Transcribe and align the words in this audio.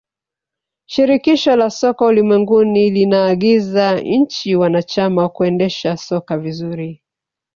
shirikisho 0.85 1.55
la 1.55 1.69
soka 1.69 2.05
ulimwenguni 2.05 2.89
linaagiza 2.89 4.01
nchi 4.01 4.55
wanachama 4.55 5.29
kuendesha 5.29 5.97
soka 5.97 6.37
vizuri 6.37 7.03